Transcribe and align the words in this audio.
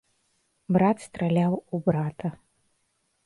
Брат 0.77 0.97
страляў 1.07 1.53
у 1.77 1.81
брата. 1.89 2.29